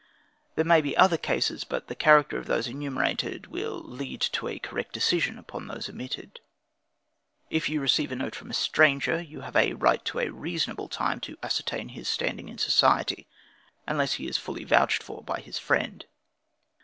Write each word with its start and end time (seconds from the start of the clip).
There 0.55 0.65
may 0.65 0.81
be 0.81 0.97
other 0.97 1.19
cases, 1.19 1.63
but 1.63 1.87
the 1.87 1.93
character 1.93 2.39
of 2.39 2.47
those 2.47 2.67
enumerated 2.67 3.45
will 3.45 3.83
lead 3.83 4.19
to 4.21 4.47
a 4.47 4.57
correct 4.57 4.93
decision 4.93 5.37
upon 5.37 5.67
those 5.67 5.87
omitted. 5.87 6.39
If 7.51 7.69
you 7.69 7.79
receive 7.79 8.11
a 8.11 8.15
note 8.15 8.33
from 8.33 8.49
a 8.49 8.53
stranger, 8.55 9.21
you 9.21 9.41
have 9.41 9.55
a 9.55 9.73
right 9.73 10.03
to 10.05 10.17
a 10.17 10.29
reasonable 10.31 10.87
time 10.89 11.19
to 11.19 11.37
ascertain 11.43 11.89
his 11.89 12.09
standing 12.09 12.49
in 12.49 12.57
society, 12.57 13.27
unless 13.85 14.13
he 14.13 14.27
is 14.27 14.39
fully 14.39 14.63
vouched 14.63 15.03
for 15.03 15.21
by 15.21 15.39
his 15.39 15.59
friend. 15.59 16.03